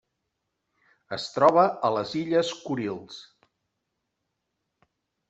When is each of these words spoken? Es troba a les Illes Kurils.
Es 1.17 1.27
troba 1.35 1.65
a 1.89 1.91
les 1.97 2.13
Illes 2.21 2.53
Kurils. 2.63 3.21